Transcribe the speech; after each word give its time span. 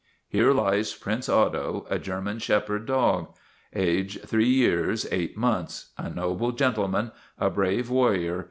HERE 0.29 0.51
LIES 0.51 0.95
PRINCE 0.95 1.29
OTTO 1.29 1.85
A 1.87 1.99
GERMAN 1.99 2.39
SHEPHERD 2.39 2.87
DOG 2.87 3.35
JET. 3.75 4.11
3 4.27 4.47
YEARS, 4.49 5.05
8 5.11 5.37
MONTHS. 5.37 5.91
A 5.99 6.09
NOBLE 6.09 6.53
GENTLEMAN. 6.53 7.11
A 7.37 7.51
BRAVE 7.51 7.91
WARRIOR. 7.91 8.39